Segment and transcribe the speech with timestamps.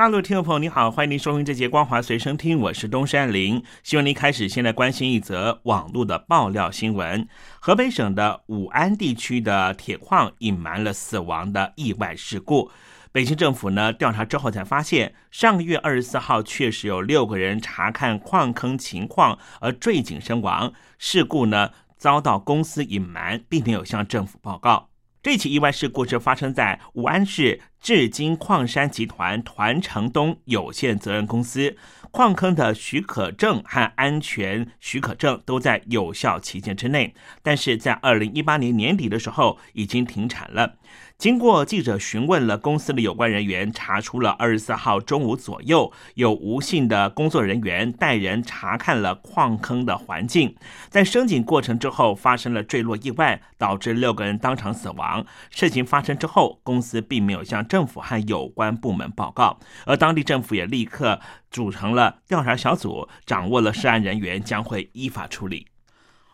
[0.00, 3.62] 大陆听众朋友，你好，欢迎您收听这节《光华随身听》，我是东山林。
[3.82, 12.70] 希望您开始现在关心一则网络的爆料新闻：河北省的武安地区的铁矿隐瞒了死亡的意外事故。
[13.12, 20.72] 北京政府呢调查之后才发现，上个月二十四号确实有六个人查看矿坑情况而坠井身亡。
[20.96, 24.89] 事故呢遭到公司隐瞒，并没有向政府报告。
[25.22, 31.76] 这起意外事故是发生在武安市至金矿山集团团城东有限责任公司，
[32.10, 40.78] 矿坑的许可证和安全许可证都在有效期限之内，但是在二零一八年年底的时候已经停产了。
[41.20, 50.56] 经过记者询问了公司的有关人员，查出了二十四号中午左右，有无姓的工作人员带人查看了矿坑的环境，
[50.88, 55.22] 在升井过程之后发生了坠落意外，导致六个人当场死亡。
[55.50, 65.66] 事情发生之后，公司并没有向政府和有关部门报告，而当地政府也立刻组成了调查小组，掌握了涉案人员，将会依法处理。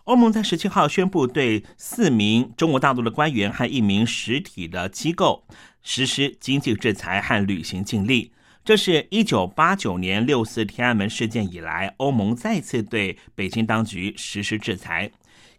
[0.07, 5.45] 欧盟在十七号宣布，对四名中国大陆的官员和一名实体的机构
[5.83, 8.31] 实施经济制裁和旅行禁令。
[8.65, 15.11] 这是一九八九年六四天安门事件以来，欧盟再次对北京当局实施制裁。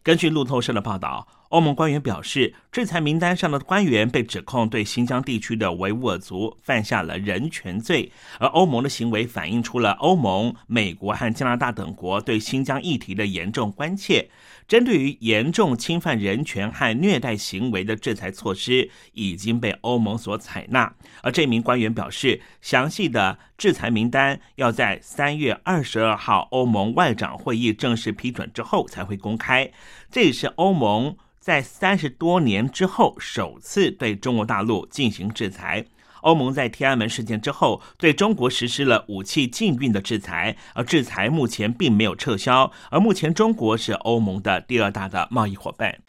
[0.01, 1.27] 根据路透社的报道。
[1.49, 14.29] 欧盟官员表示，制裁名单上的官员被指控对新疆地区的维吾尔族犯下了人权罪，而欧盟的行为反映出了欧盟、美国和加拿大等国对新疆议题的严重关切。
[14.67, 29.71] 针对于严重侵犯人权和虐待行为的制裁措施已经被欧盟所采纳，而这名官员表示，详细的制裁名单要在三月二十二号欧盟外长会议正式批准之后才会公开。
[30.11, 31.15] 这也是欧盟。
[31.39, 35.85] 在三十多年之后，首次对中国大陆进行制裁。
[36.21, 42.69] 欧盟在天安门事件之后，对中国实施了武器禁运的制裁，而制裁目前并没有撤销。
[42.91, 45.99] 而目前，中国是欧盟的第二大的贸易伙伴。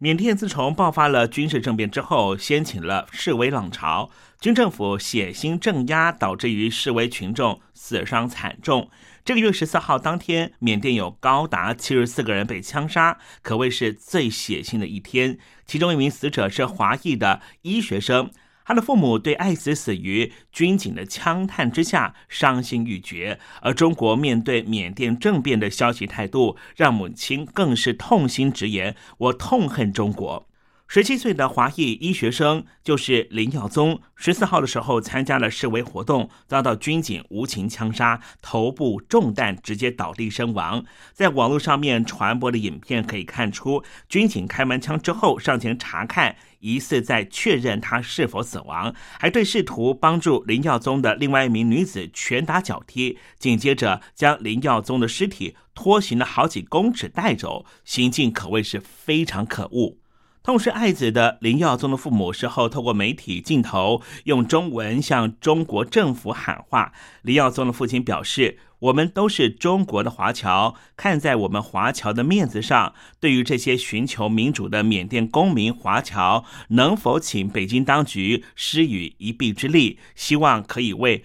[0.00, 4.10] 缅甸自从爆发了军事政变之后，掀起了示威浪潮，
[4.40, 8.88] 军政府血腥镇压，导致于示威群众死伤惨重。
[9.24, 15.36] 这个月十四号当天，缅甸有高达七十四个人被枪杀，可谓是最血腥的一天。
[15.66, 18.30] 其中一名死者是华裔的医学生，
[18.68, 23.40] 他的父母对爱子死于军警的枪探之下伤心欲绝。
[23.62, 30.46] 而中国面对缅甸政变的消极态度，让母亲更是痛心直言：“我痛恨中国。”
[30.90, 40.82] 十七岁的华裔医学生就是林耀宗，十四号的时候参加了示威活动，遭到军警无情枪杀，头部中弹，直接倒地身亡。
[41.12, 59.98] 在网络上面传播的影片可以看出，军警开完枪之后上前查看，疑似在确认他是否死亡，还对试图帮助林耀宗的另外一名女子拳打脚踢，紧接着将林耀宗的尸体拖行了好几公尺带走，行径可谓是非常可恶。
[60.42, 66.92] 痛失爱子的林耀宗的父母事后透过媒体镜头用中文向中国政府喊话。
[67.22, 79.98] 林耀宗的父亲表示：“我们都是中国的华侨，看在我们华侨的面子上，对于这些寻求民主的缅甸公民华侨，能否请北京当局施予一臂之力？
[80.14, 81.24] 希望可以为。”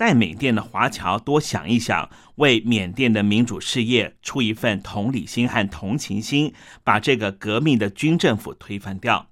[0.00, 9.26] 在缅甸的华侨多想一想，为缅甸的民主事业出一份同理心和同情心，把这个革命的军政府推翻掉。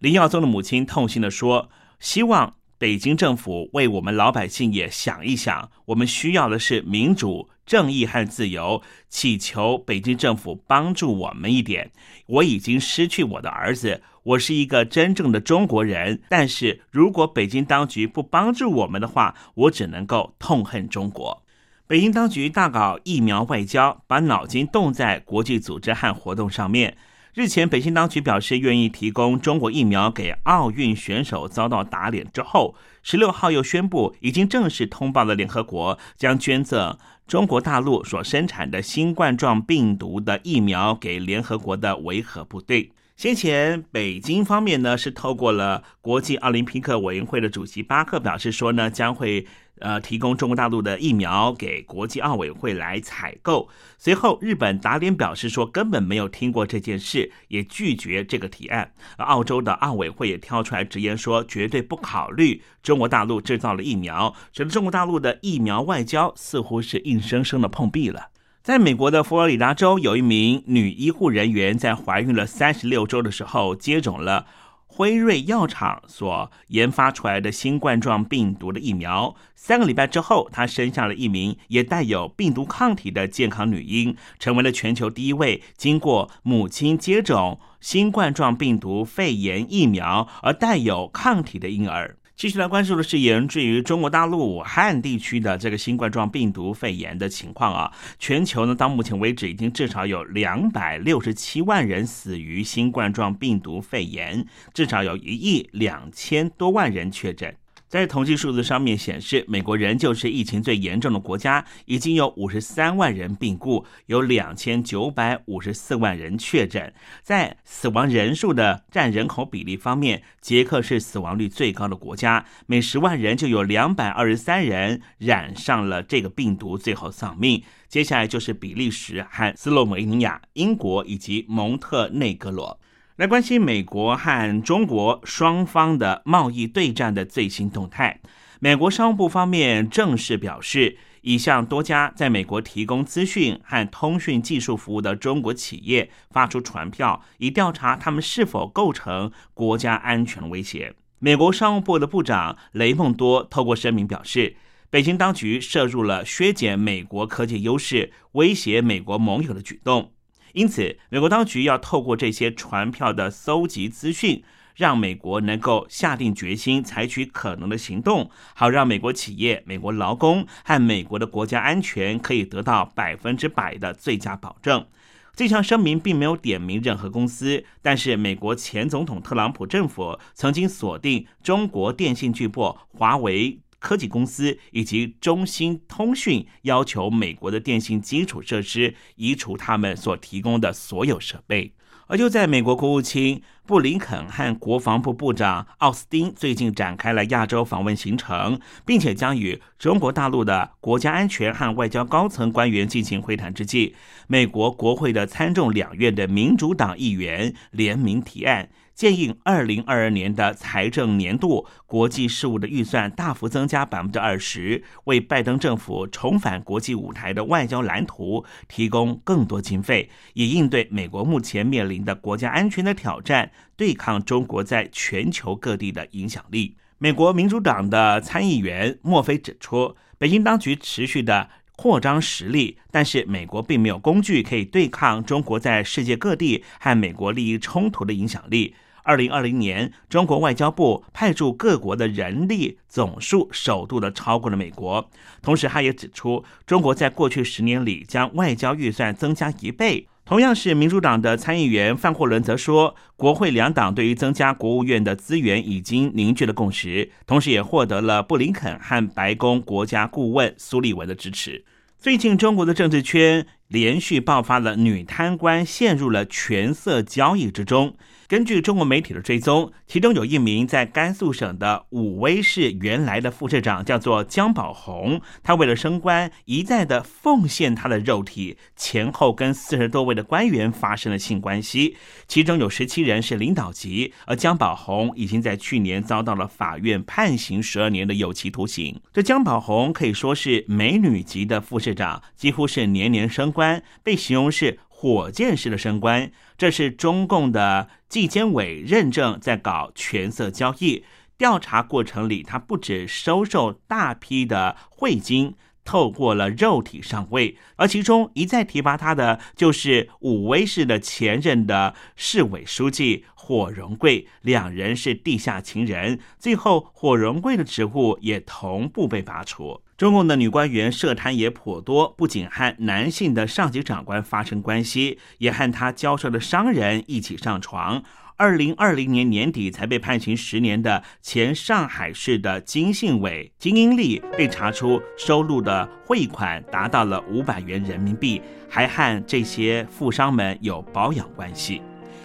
[0.00, 1.70] 林耀宗的母亲痛心地说
[2.00, 11.90] ：“希望北京政府为我们老百姓也想一想，我们需要的是民主。”正义和自由，祈求北京政府帮助我们一点。
[12.26, 16.20] 我已经失去我的儿子，我是一个真正的中国人。
[16.28, 21.42] 但是如果北京当局不帮助我们的话，我只能够痛恨中国。
[21.86, 26.98] 北京当局大搞疫苗外交，把脑筋动在国际组织和活动上面。
[27.32, 36.98] 日前，北京当局表示愿意提供中国疫苗给奥运选手，遭到打脸之后，十六号又宣布已经正式通报了联合国，将捐赠。
[37.32, 42.92] 中国大陆所生产的新冠状病毒的疫苗给联合国的维和部队。
[43.16, 49.46] 先前北京方面呢是透过了国际奥林匹克委员会的主席巴克表示说呢，将会
[49.82, 53.68] 呃，提供中国大陆的疫苗给国际奥委会来采购。
[53.98, 58.92] 随后，日本打脸表示说根本没有听过这件事，也拒绝这个提案。
[59.16, 68.28] 而澳洲的奥委会也跳出来直言说，绝对不考虑中国大陆制造了疫苗，使得中国大陆的疫苗外交似乎是硬生生的碰壁了。
[68.62, 74.46] 在美国的佛罗里达州，有一名女医护人员在怀孕了三十六周的时候接种了。
[74.94, 92.18] 辉瑞药厂所研发出来的新冠状病毒的疫苗，三个礼拜之后，她生下了一名也带有病毒抗体的健康女婴，成为了全球第一位经过母亲接种新冠状病毒肺炎疫苗而带有抗体的婴儿。
[92.42, 104.44] 继续来关注的是源自于中国大陆武汉地区的这个新冠状病毒肺炎的情况啊，全球呢到目前为止已经至少有两百六十七万人死于新冠状病毒肺炎，
[104.74, 107.54] 至少有一亿两千多万人确诊。
[107.92, 116.90] 在统计数字上面显示，美国仍旧是疫情最严重的国家，已经有五十三万人病故，有两千九百五十四万人确诊。
[117.22, 127.62] 在死亡人数的占人口比例方面，捷克是死亡率最高的国家，每十万人就有两百二十三人染上了这个病毒，最后丧命。
[127.90, 132.80] 接下来就是比利时和斯洛文尼亚、英国以及蒙特内哥罗。
[133.22, 138.20] 来关心美国和中国双方的贸易对战的最新动态。
[138.58, 150.92] 美国商务部方面正式表示，已向多家在美国提供资讯和通讯技术服务的中国企业发出传票，以调查他们是否构成国家安全威胁。
[151.20, 154.56] 美国商务部的部长雷蒙多透过声明表示，
[154.90, 160.10] 北京当局涉入了削减美国科技优势、威胁美国盟友的举动。
[160.52, 164.42] 因此，美国当局要透过这些传票的搜集资讯，
[164.76, 174.86] 让美国能够下定决心采取可能的行动，好让美国企业、美国劳工和美国的国家安全可以得到百分之百的最佳保证。
[175.34, 183.61] 这项声明并没有点名任何公司，但是美国前总统特朗普政府曾经锁定中国电信巨擘华为。
[183.82, 191.74] 科技公司以及中兴通讯要求美国的电信基础设施移除他们所提供的所有设备。
[192.06, 203.94] 而就在美国国务卿布林肯和国防部部长奥斯汀最近展开了亚洲访问行程，并且将与中国大陆的国家安全和外交高层官员进行会谈之际，
[204.26, 208.68] 美国国会的参众两院的民主党议员联名提案。
[208.94, 226.76] 建议二零二二年的财政年度国际事务的预算大幅增加百分之二十，为拜登政府重返国际舞台的外交蓝图提供更多经费，以应对美国目前面临的国家安全的挑战，对抗中国在全球各地的影响力。
[226.98, 238.74] 美国民主党的参议员莫菲指出，北京当局持续的扩张实力，但是美国并没有工具可以对抗中国在世界各地和美国利益冲突的影响力。
[239.04, 245.10] 二零二零年，中国外交部派驻各国的人力总数首度的超过了美国。
[245.42, 250.06] 同时，他也指出，中国在过去十年里将外交预算增加一倍。
[250.24, 261.64] 同样是民主党的参议员范霍伦则说，国会两党对于增加国务院的资源已经凝聚了共识，同时也获得了布林肯和白宫国家顾问苏利文的支持。
[261.98, 267.96] 最近，中国的政治圈连续爆发了女贪官陷入了权色交易之中。
[268.28, 275.20] 根据中国媒体的追踪，其中有一名在甘肃省的武威市原来的副市长，叫做姜宝红。
[275.42, 284.14] 他为了升官，一再的奉献他的肉体，前后跟四十多位的官员发生了性关系，其中有十七人是领导级。
[284.26, 288.98] 而姜宝红已经在去年遭到了法院判刑十二年的有期徒刑。
[289.12, 294.78] 这姜宝红可以说是美女级的副市长，几乎是年年升官，官被形容是。
[295.02, 301.02] 火箭式的升官，这是中共的纪监委认证在搞权色交易。
[301.36, 316.20] 调查过程里，他不止收受大批的贿金，透过了肉体上位，而其中一再提拔他的就是武威市的前任的市委书记火荣贵，两人是地下情人。
[316.38, 319.82] 最后，火荣贵的职务也同步被拔除。
[320.02, 328.02] 中共的女官员涉贪也颇多，不仅和男性的上级长官发生关系，也和他交涉的商人一起上床。
[328.36, 341.80] 二零二零年年底才被判刑十年的前上海市的金信伟金英利被查出收入的汇款达到了五百元人民币，还和这些富商们有保养关系。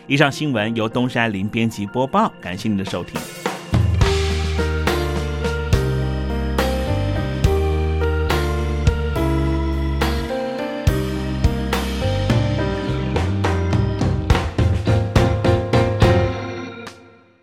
[0.07, 3.21] 以上新闻由东山林编辑播报，感谢您的收听。